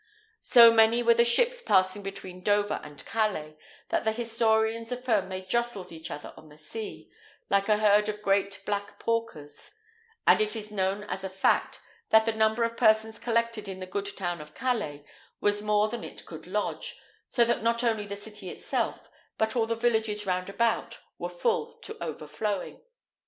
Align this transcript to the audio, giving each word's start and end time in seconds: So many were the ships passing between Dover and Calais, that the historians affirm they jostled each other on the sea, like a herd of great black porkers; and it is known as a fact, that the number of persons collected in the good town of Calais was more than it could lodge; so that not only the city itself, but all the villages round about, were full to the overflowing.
So 0.41 0.71
many 0.73 1.03
were 1.03 1.13
the 1.13 1.23
ships 1.23 1.61
passing 1.61 2.01
between 2.01 2.41
Dover 2.41 2.81
and 2.83 3.05
Calais, 3.05 3.55
that 3.89 4.03
the 4.03 4.11
historians 4.11 4.91
affirm 4.91 5.29
they 5.29 5.43
jostled 5.43 5.91
each 5.91 6.09
other 6.09 6.33
on 6.35 6.49
the 6.49 6.57
sea, 6.57 7.11
like 7.51 7.69
a 7.69 7.77
herd 7.77 8.09
of 8.09 8.23
great 8.23 8.63
black 8.65 8.97
porkers; 8.97 9.69
and 10.25 10.41
it 10.41 10.55
is 10.55 10.71
known 10.71 11.03
as 11.03 11.23
a 11.23 11.29
fact, 11.29 11.81
that 12.09 12.25
the 12.25 12.33
number 12.33 12.63
of 12.63 12.75
persons 12.75 13.19
collected 13.19 13.67
in 13.67 13.79
the 13.79 13.85
good 13.85 14.17
town 14.17 14.41
of 14.41 14.55
Calais 14.55 15.05
was 15.39 15.61
more 15.61 15.87
than 15.87 16.03
it 16.03 16.25
could 16.25 16.47
lodge; 16.47 16.97
so 17.29 17.45
that 17.45 17.61
not 17.61 17.83
only 17.83 18.07
the 18.07 18.15
city 18.15 18.49
itself, 18.49 19.07
but 19.37 19.55
all 19.55 19.67
the 19.67 19.75
villages 19.75 20.25
round 20.25 20.49
about, 20.49 20.97
were 21.19 21.29
full 21.29 21.73
to 21.81 21.93
the 21.93 22.03
overflowing. 22.03 22.81